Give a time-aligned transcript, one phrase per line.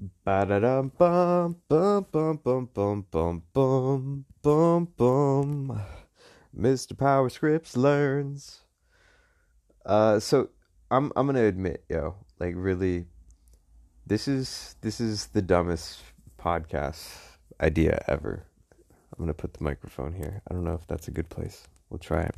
[0.00, 5.82] Ba da dum bum bum bum bum bum bum bum bum bum.
[6.58, 6.96] Mr.
[6.96, 8.60] Power Scripts learns.
[9.84, 10.48] Uh, so
[10.90, 13.04] I'm I'm gonna admit, yo, like really,
[14.06, 16.00] this is this is the dumbest
[16.38, 17.06] podcast
[17.60, 18.46] idea ever.
[19.12, 20.40] I'm gonna put the microphone here.
[20.50, 21.68] I don't know if that's a good place.
[21.90, 22.36] We'll try it.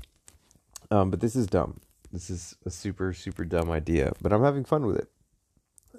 [0.90, 1.78] Um, but this is dumb.
[2.10, 5.08] This is a super super dumb idea, but I'm having fun with it.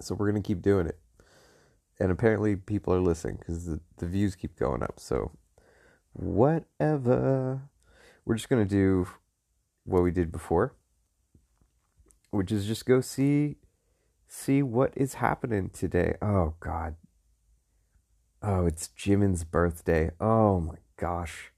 [0.02, 1.00] So we're gonna keep doing it
[2.00, 5.00] and apparently people are listening because the, the views keep going up.
[5.00, 5.32] So,
[6.14, 7.70] whatever.
[8.26, 9.08] We're just going to do
[9.84, 10.76] what we did before,
[12.32, 13.58] which is just go see
[14.28, 16.16] see what is happening today.
[16.22, 16.96] Oh god.
[18.42, 20.12] Oh, it's Jimin's birthday.
[20.20, 21.52] Oh my gosh.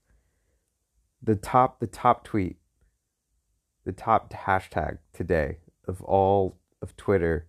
[1.22, 2.56] The top the top tweet.
[3.84, 7.46] The top hashtag today of all of Twitter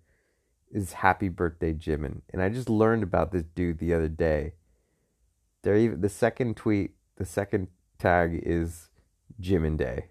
[0.71, 2.21] is happy birthday Jimin.
[2.31, 4.53] And I just learned about this dude the other day.
[5.64, 7.67] There even the second tweet, the second
[8.00, 8.89] tag is
[9.41, 10.08] Jimin Day.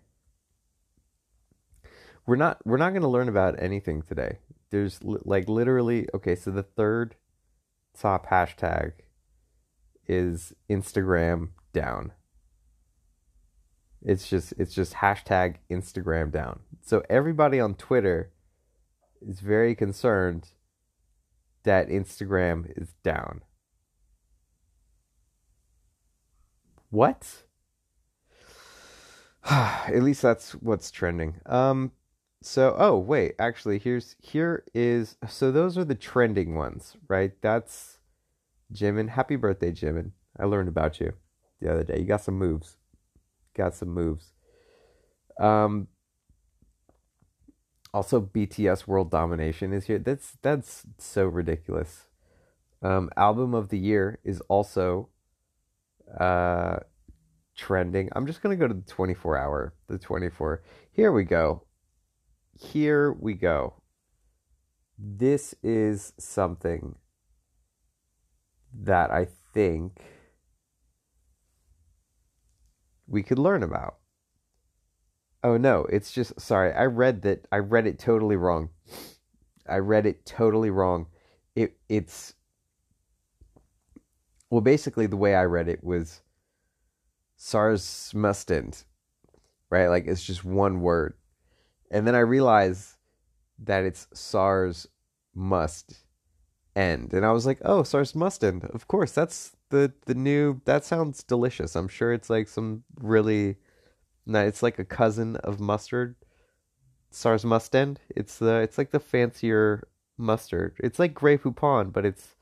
[2.27, 4.39] We're not we're not going to learn about anything today.
[4.71, 7.15] There's like literally okay, so the third
[7.99, 8.93] top hashtag
[10.09, 12.13] is Instagram down.
[14.03, 16.61] It's just it's just hashtag Instagram down.
[16.83, 18.33] So everybody on Twitter
[19.21, 20.49] is very concerned
[21.67, 23.43] that Instagram is down.
[26.91, 27.43] What?
[29.51, 31.41] At least that's what's trending.
[31.45, 31.93] Um
[32.43, 37.33] so oh wait, actually here's here is so those are the trending ones, right?
[37.43, 37.99] That's
[38.73, 39.09] Jimin.
[39.11, 40.13] Happy birthday, Jimin.
[40.39, 41.15] I learned about you
[41.61, 41.99] the other day.
[41.99, 42.77] You got some moves.
[43.57, 44.33] Got some moves.
[45.41, 45.89] Um
[47.97, 49.99] also, BTS World Domination is here.
[49.99, 52.09] That's that's so ridiculous.
[52.83, 55.09] Um, album of the year is also
[56.21, 56.81] uh,
[57.57, 58.11] trending.
[58.15, 59.75] I'm just gonna go to the 24 hour.
[59.89, 60.63] The 24.
[60.93, 61.63] Here we go.
[62.61, 63.81] Here we go.
[64.99, 66.97] This is something
[68.75, 70.03] that I think
[73.07, 73.97] we could learn about.
[75.43, 76.73] Oh no, it's just sorry.
[76.73, 78.71] I read that I read it totally wrong.
[79.69, 81.07] I read it totally wrong.
[81.55, 82.35] It it's
[84.51, 86.23] well basically the way I read it was
[87.37, 88.85] SARS must end.
[89.71, 89.89] Right?
[89.89, 91.15] Like it's just one word.
[91.91, 92.97] And then I realized
[93.59, 94.87] that it's SARS
[95.35, 96.05] must
[96.75, 97.13] end.
[97.13, 100.85] And I was like, "Oh, SARS must end." Of course, that's the the new that
[100.85, 101.75] sounds delicious.
[101.77, 103.57] I'm sure it's like some really
[104.27, 106.17] no, it's like a cousin of mustard.
[107.11, 108.01] SARS mustard.
[108.11, 109.89] It's the it's like the fancier
[110.19, 110.75] mustard.
[110.81, 112.35] It's like Grey Poupon, but it's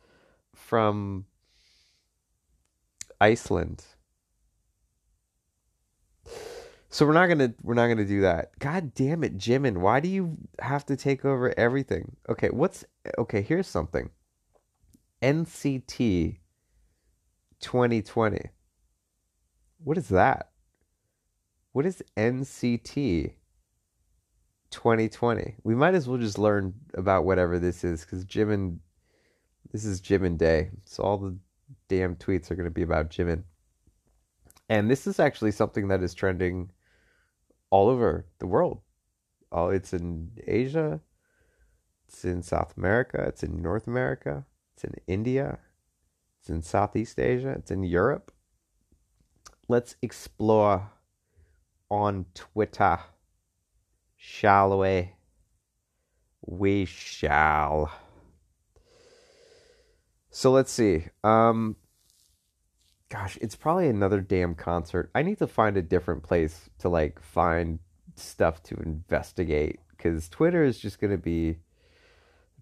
[0.55, 1.27] from
[3.21, 3.85] Iceland.
[6.89, 8.59] So we're not gonna we're not gonna do that.
[8.59, 9.79] God damn it, Jimin!
[9.79, 12.17] Why do you have to take over everything?
[12.29, 12.85] Okay, what's
[13.19, 13.43] okay?
[13.43, 14.11] Here's something.
[15.23, 16.39] NCT
[17.61, 18.51] 2020.
[19.83, 20.51] What is that?
[21.75, 23.33] What is NCT
[24.71, 25.55] 2020?
[25.65, 28.79] We might as well just learn about whatever this is because Jimin,
[29.73, 30.71] this is Jimin Day.
[30.85, 31.37] So all the
[31.89, 33.43] damn tweets are going to be about Jimin.
[34.69, 36.71] And this is actually something that is trending
[37.71, 38.81] all over the world.
[39.51, 41.01] Oh, it's in Asia,
[42.07, 44.47] it's in South America, it's in North America,
[44.77, 45.59] it's in India,
[46.39, 48.31] it's in Southeast Asia, it's in Europe.
[49.67, 50.93] Let's explore
[51.91, 52.99] on Twitter.
[54.17, 55.13] Shall we?
[56.47, 57.93] We shall.
[60.31, 61.07] So let's see.
[61.23, 61.77] Um
[63.09, 65.11] gosh, it's probably another damn concert.
[65.15, 67.79] I need to find a different place to like find
[68.17, 71.59] stuff to investigate cuz Twitter is just to be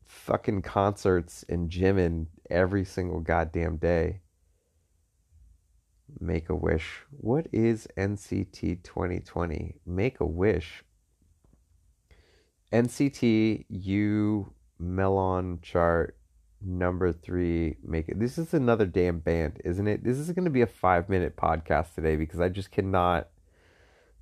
[0.05, 4.22] fucking concerts and Jimin every single goddamn day.
[6.21, 7.03] Make a Wish.
[7.11, 9.77] What is NCT 2020?
[9.87, 10.85] Make a Wish.
[12.73, 16.17] NCT U Melon chart
[16.61, 17.77] number three.
[17.85, 18.19] Make it.
[18.19, 20.05] This is another damn band, isn't it?
[20.05, 23.29] This is going to be a five minute podcast today because I just cannot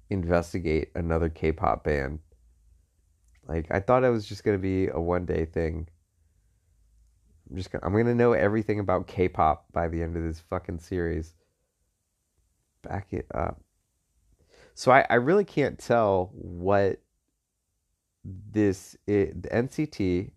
[0.09, 2.19] investigate another K-pop band.
[3.47, 5.89] Like I thought it was just going to be a one day thing.
[7.49, 10.79] I'm just gonna, I'm to know everything about K-pop by the end of this fucking
[10.79, 11.35] series
[12.83, 13.61] back it up.
[14.75, 17.01] So I, I really can't tell what
[18.25, 20.31] this is, the NCT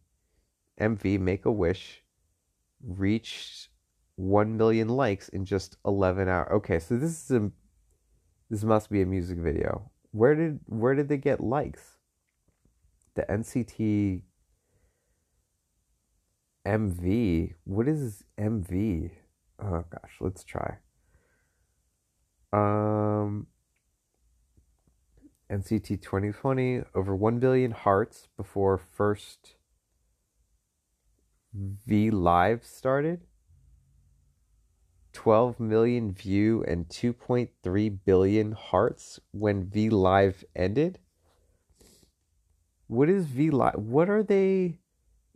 [0.79, 2.03] MV Make a Wish
[2.85, 3.69] reached
[4.15, 6.49] 1 million likes in just 11 hours.
[6.51, 7.51] Okay, so this is a
[8.49, 9.89] this must be a music video.
[10.11, 11.97] Where did where did they get likes?
[13.15, 14.21] The NCT
[16.65, 17.53] MV.
[17.63, 19.11] What is MV?
[19.59, 20.77] Oh gosh, let's try.
[22.53, 23.47] Um
[25.51, 29.55] NCT 2020 over 1 billion hearts before first
[31.53, 33.21] V Live started.
[35.13, 40.99] 12 million view and 2.3 billion hearts when V Live ended.
[42.87, 43.75] What is V Live?
[43.75, 44.79] What are they?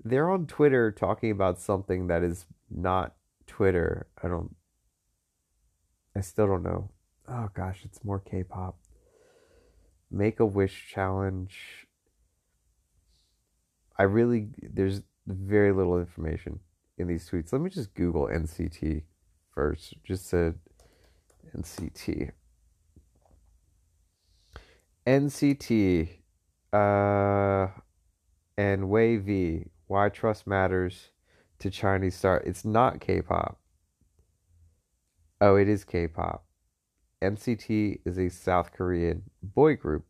[0.04, 3.16] They're on Twitter talking about something that is not
[3.46, 4.08] Twitter.
[4.24, 4.56] I don't.
[6.16, 6.90] I still don't know.
[7.28, 8.78] Oh gosh, it's more K pop.
[10.10, 11.88] Make a wish challenge.
[13.98, 14.50] I really.
[14.62, 16.60] There's very little information
[16.98, 17.52] in these tweets.
[17.52, 19.04] Let me just Google NCT
[19.54, 19.96] first.
[20.04, 20.56] Just said
[21.56, 22.32] NCT.
[25.06, 26.10] NCT
[26.72, 27.68] uh,
[28.58, 29.68] and WayV.
[29.88, 31.12] Why trust matters
[31.60, 32.42] to Chinese star.
[32.46, 33.60] It's not K-pop.
[35.40, 36.47] Oh, it is K-pop.
[37.22, 40.06] NCT is a South Korean boy group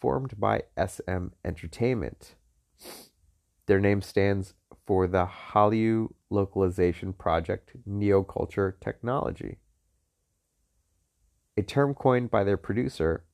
[0.00, 2.34] formed by SM Entertainment.
[3.66, 4.54] Their name stands
[4.86, 9.58] for the Hallyu Localization Project Neoculture Technology,
[11.56, 13.24] a term coined by their producer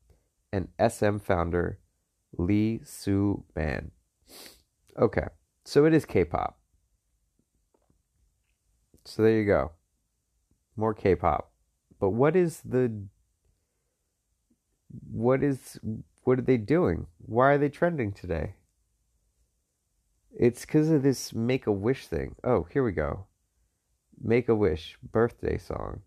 [0.52, 1.78] and SM founder
[2.36, 3.92] Lee Soo Man.
[4.98, 5.26] Okay,
[5.64, 6.58] so it is K pop.
[9.04, 9.70] So there you go.
[10.76, 11.52] More K pop.
[12.00, 12.92] But what is the.
[15.10, 15.78] What is.
[16.24, 17.06] What are they doing?
[17.18, 18.54] Why are they trending today?
[20.38, 22.34] It's because of this Make a Wish thing.
[22.44, 23.26] Oh, here we go.
[24.22, 26.02] Make a Wish birthday song.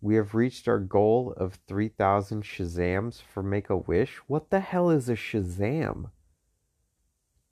[0.00, 4.16] We have reached our goal of 3,000 Shazams for Make a Wish.
[4.26, 6.10] What the hell is a Shazam?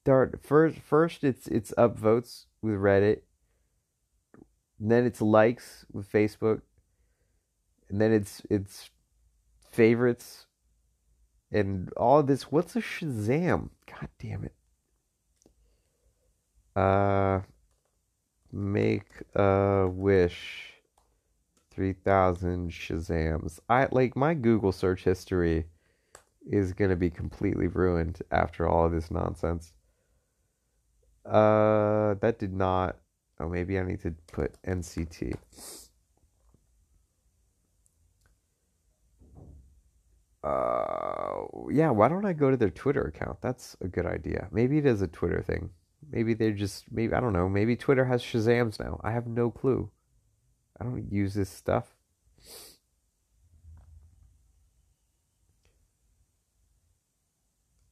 [0.00, 0.78] Start first.
[0.78, 3.20] First, it's it's upvotes with Reddit.
[4.80, 6.62] Then it's likes with Facebook.
[7.88, 8.90] And then it's it's
[9.70, 10.46] favorites
[11.52, 12.52] and all of this.
[12.52, 13.70] What's a Shazam?
[13.86, 14.54] God damn it.
[16.80, 17.40] Uh,
[18.52, 20.70] make a wish.
[21.72, 23.58] 3000 Shazams.
[23.68, 25.64] I like my Google search history
[26.46, 29.72] is going to be completely ruined after all of this nonsense.
[31.24, 32.96] Uh, that did not.
[33.40, 35.34] Oh, maybe I need to put NCT.
[40.42, 43.40] uh, yeah, why don't I go to their Twitter account?
[43.40, 44.48] That's a good idea.
[44.52, 45.70] Maybe it is a Twitter thing.
[46.10, 47.48] Maybe they're just, maybe, I don't know.
[47.48, 49.00] Maybe Twitter has Shazams now.
[49.04, 49.90] I have no clue.
[50.80, 51.94] I don't use this stuff.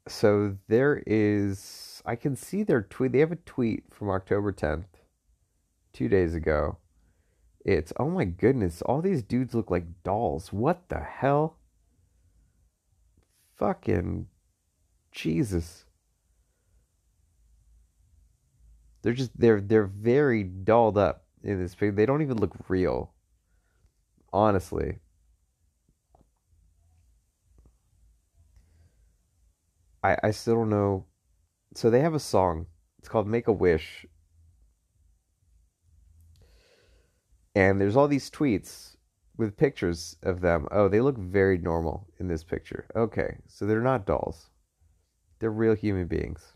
[0.08, 3.12] So there is, I can see their tweet.
[3.12, 4.86] They have a tweet from October 10th,
[5.98, 6.78] two days ago.
[7.64, 10.52] It's, oh my goodness, all these dudes look like dolls.
[10.52, 11.56] What the hell?
[13.56, 14.28] Fucking
[15.10, 15.84] Jesus.
[19.02, 21.92] They're just they're they're very dolled up in this picture.
[21.92, 23.12] They don't even look real.
[24.32, 24.98] Honestly.
[30.04, 31.06] I I still don't know.
[31.74, 32.66] So they have a song.
[33.00, 34.06] It's called Make a Wish.
[37.58, 38.94] And there's all these tweets
[39.36, 40.68] with pictures of them.
[40.70, 42.86] Oh, they look very normal in this picture.
[42.94, 44.50] Okay, so they're not dolls.
[45.40, 46.52] They're real human beings.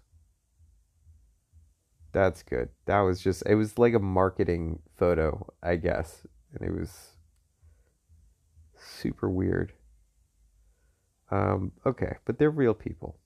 [2.12, 2.68] That's good.
[2.84, 6.24] That was just it was like a marketing photo, I guess.
[6.54, 7.16] And it was
[8.78, 9.72] super weird.
[11.32, 13.18] Um, okay, but they're real people.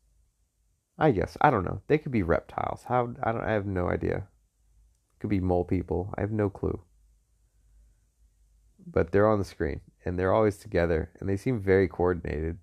[0.98, 1.36] I guess.
[1.42, 1.82] I don't know.
[1.88, 2.84] They could be reptiles.
[2.88, 4.28] How I don't I have no idea.
[5.20, 6.14] Could be mole people.
[6.16, 6.80] I have no clue
[8.86, 12.58] but they're on the screen and they're always together and they seem very coordinated.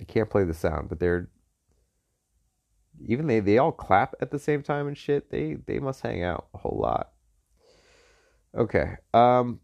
[0.00, 1.28] I can't play the sound, but they're
[3.06, 5.30] even they they all clap at the same time and shit.
[5.30, 7.12] They they must hang out a whole lot.
[8.56, 8.94] Okay.
[9.12, 9.60] Um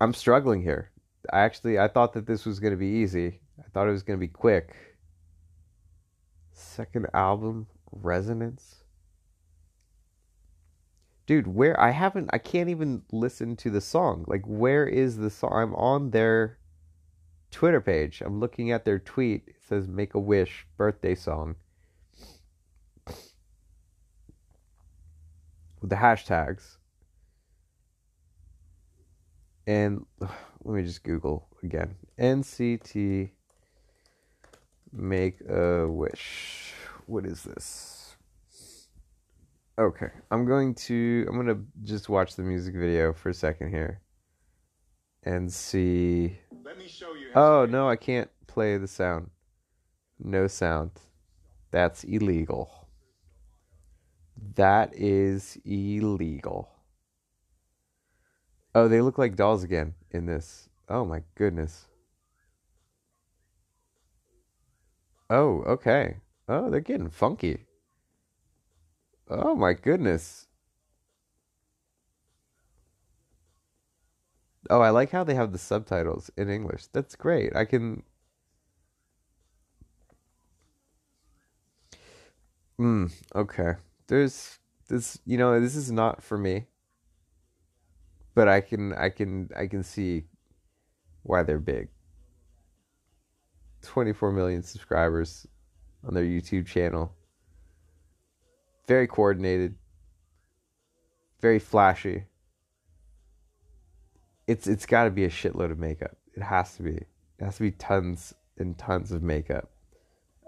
[0.00, 0.92] I'm struggling here.
[1.32, 3.40] I actually I thought that this was going to be easy.
[3.58, 4.74] I thought it was going to be quick.
[6.52, 8.77] Second album, Resonance
[11.28, 14.24] dude, where I haven't, I can't even listen to the song.
[14.26, 15.52] Like, where is the song?
[15.52, 16.56] I'm on their
[17.50, 18.22] Twitter page.
[18.24, 19.44] I'm looking at their tweet.
[19.46, 21.56] It says Make a Wish birthday song
[25.82, 26.78] with the hashtags.
[29.66, 33.32] And let me just Google again NCT
[34.90, 36.72] Make a Wish.
[37.04, 37.97] What is this?
[39.78, 43.70] Okay, I'm going to I'm going to just watch the music video for a second
[43.70, 44.00] here
[45.22, 47.28] and see Let me show you.
[47.36, 49.30] Oh, no, I can't play the sound.
[50.18, 50.90] No sound.
[51.70, 52.88] That's illegal.
[54.56, 56.70] That is illegal.
[58.74, 60.68] Oh, they look like dolls again in this.
[60.88, 61.86] Oh my goodness.
[65.30, 66.16] Oh, okay.
[66.48, 67.67] Oh, they're getting funky.
[69.28, 70.46] Oh my goodness.
[74.70, 76.86] Oh, I like how they have the subtitles in English.
[76.92, 77.54] That's great.
[77.56, 78.02] I can
[82.78, 83.74] Hmm, okay.
[84.06, 84.58] There's
[84.88, 86.66] this, you know, this is not for me
[88.38, 90.22] but I can I can I can see
[91.24, 91.88] why they're big.
[93.82, 95.44] 24 million subscribers
[96.06, 97.12] on their YouTube channel.
[98.88, 99.76] Very coordinated.
[101.40, 102.24] Very flashy.
[104.46, 106.16] It's it's got to be a shitload of makeup.
[106.34, 106.92] It has to be.
[106.92, 109.70] It has to be tons and tons of makeup.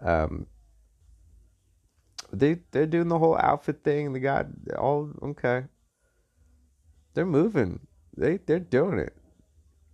[0.03, 0.47] Um,
[2.33, 4.15] they they're doing the whole outfit thing.
[4.15, 4.47] They got
[4.79, 5.65] all okay.
[7.13, 7.81] They're moving.
[8.17, 9.15] They they're doing it.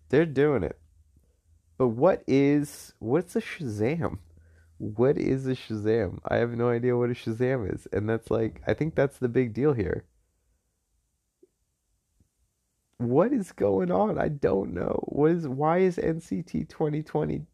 [0.09, 0.79] They're doing it.
[1.79, 4.19] But what is what's a Shazam?
[4.79, 6.19] What is a Shazam?
[6.27, 7.87] I have no idea what a Shazam is.
[7.93, 10.05] And that's like I think that's the big deal here.
[12.99, 14.19] What is going on?
[14.19, 15.03] I don't know.
[15.07, 17.47] What is why is NCT 2020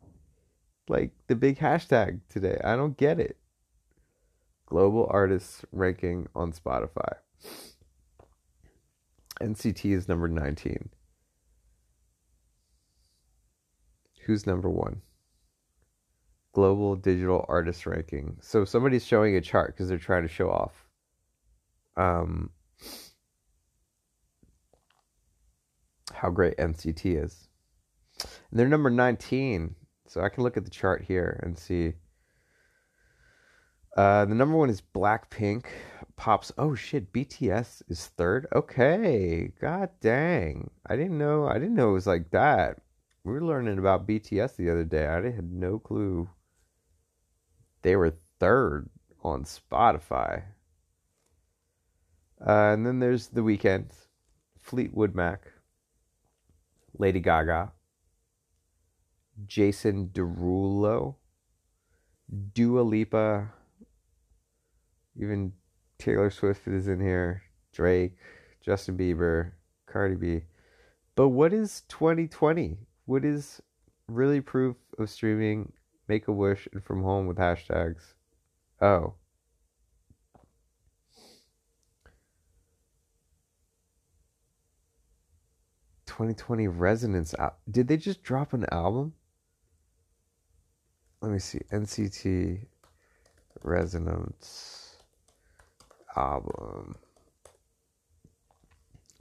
[0.89, 2.61] like the big hashtag today?
[2.65, 3.37] I don't get it.
[4.67, 7.17] Global artists ranking on Spotify.
[9.41, 10.89] NCT is number 19.
[14.25, 15.03] Who's number one?
[16.53, 18.37] Global Digital Artist Ranking.
[18.41, 20.87] So somebody's showing a chart because they're trying to show off.
[21.97, 22.51] Um,
[26.13, 27.49] how great NCT is.
[28.21, 29.75] And they're number 19.
[30.07, 31.95] So I can look at the chart here and see.
[33.97, 35.67] Uh, the number one is Blackpink
[36.17, 36.53] pops.
[36.57, 38.47] Oh shit, BTS is third.
[38.55, 41.47] Okay, god dang, I didn't know.
[41.47, 42.79] I didn't know it was like that.
[43.25, 45.07] We were learning about BTS the other day.
[45.07, 46.29] I had no clue
[47.83, 48.89] they were third
[49.23, 50.45] on Spotify.
[52.45, 53.91] Uh, and then there's The Weeknd,
[54.61, 55.47] Fleetwood Mac,
[56.99, 57.73] Lady Gaga,
[59.47, 61.17] Jason Derulo,
[62.55, 63.53] Dua Lipa,
[65.21, 65.53] even
[65.99, 68.17] Taylor Swift is in here, Drake,
[68.65, 69.53] Justin Bieber,
[69.87, 70.43] Cardi B.
[71.15, 72.79] But what is 2020?
[73.05, 73.61] What is
[74.09, 75.73] really proof of streaming
[76.09, 78.15] Make a Wish and From Home with hashtags?
[78.81, 79.15] Oh.
[86.07, 87.35] Twenty twenty resonance.
[87.71, 89.15] Did they just drop an album?
[91.23, 91.61] Let me see.
[91.73, 92.67] NCT
[93.63, 94.97] resonance
[96.17, 96.97] album.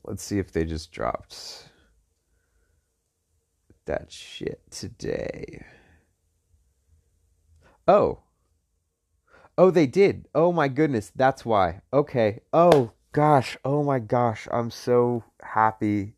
[0.03, 1.69] Let's see if they just dropped
[3.85, 5.63] that shit today.
[7.87, 8.19] Oh.
[9.57, 10.27] Oh, they did.
[10.33, 11.11] Oh my goodness.
[11.15, 11.81] That's why.
[11.93, 12.41] Okay.
[12.53, 13.57] Oh gosh.
[13.63, 14.47] Oh my gosh.
[14.51, 16.13] I'm so happy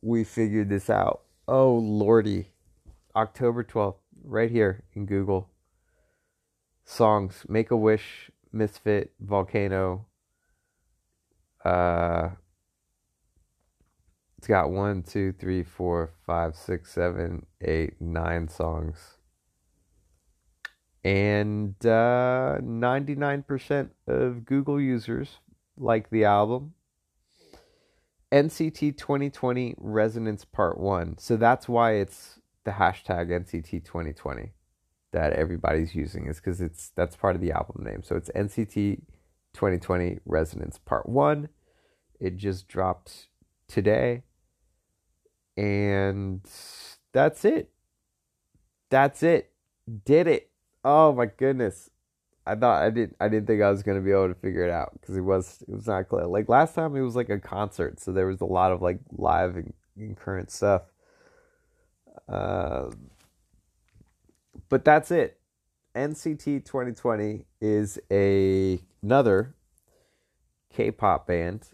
[0.00, 1.22] we figured this out.
[1.46, 2.52] Oh lordy.
[3.14, 3.96] October 12th.
[4.24, 5.50] Right here in Google.
[6.84, 7.44] Songs.
[7.48, 10.06] Make a Wish Misfit, Volcano.
[11.64, 12.30] Uh,
[14.38, 19.16] it's got one, two, three, four, five, six, seven, eight, nine songs.
[21.04, 25.38] And uh, 99% of Google users
[25.76, 26.74] like the album.
[28.30, 31.18] NCT 2020 Resonance Part 1.
[31.18, 34.52] So that's why it's the hashtag NCT 2020
[35.12, 38.02] that everybody's using is because it's that's part of the album name.
[38.02, 39.02] So it's NCT
[39.52, 41.48] 2020 Resonance Part 1.
[42.20, 43.28] It just dropped
[43.68, 44.22] today.
[45.56, 46.40] And
[47.12, 47.70] that's it.
[48.88, 49.52] That's it.
[50.04, 50.51] Did it.
[50.84, 51.90] Oh my goodness.
[52.44, 54.70] I thought I didn't I didn't think I was gonna be able to figure it
[54.70, 56.26] out because it was it was not clear.
[56.26, 58.98] Like last time it was like a concert, so there was a lot of like
[59.12, 60.82] live and, and current stuff.
[62.28, 62.90] Uh,
[64.68, 65.38] but that's it.
[65.94, 69.54] NCT 2020 is a another
[70.72, 71.68] K-pop band,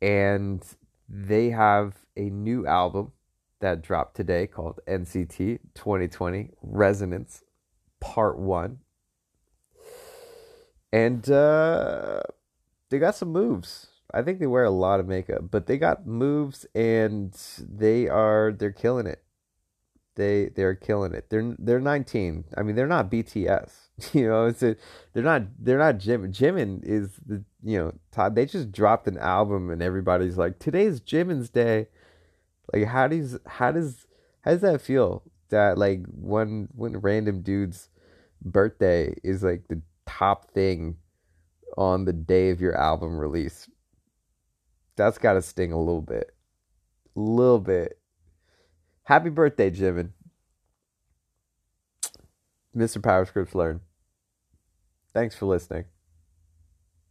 [0.00, 0.62] and
[1.08, 3.12] they have a new album
[3.60, 7.42] that dropped today called NCT 2020 Resonance
[8.04, 8.80] Part One,
[10.92, 12.20] and uh,
[12.90, 13.88] they got some moves.
[14.12, 18.54] I think they wear a lot of makeup, but they got moves and they are
[18.56, 19.24] they're killing it.
[20.16, 21.30] They they're killing it.
[21.30, 22.44] They're they're 19.
[22.56, 23.72] I mean, they're not BTS.
[24.12, 24.74] You know, it's a,
[25.12, 26.32] they're not they're not Jim.
[26.32, 28.34] Jimin is the you know Todd.
[28.34, 31.86] They just dropped an album and everybody's like, today's Jimin's day.
[32.72, 34.06] Like, how does how does
[34.42, 35.22] how does that feel?
[35.50, 37.88] That like one when random dude's
[38.44, 40.96] birthday is like the top thing
[41.76, 43.68] on the day of your album release.
[44.96, 46.34] That's got to sting a little bit.
[47.16, 47.98] A little bit.
[49.04, 50.10] Happy birthday, Jimin.
[52.76, 52.98] Mr.
[52.98, 53.80] PowerScripts Learn.
[55.12, 55.84] Thanks for listening.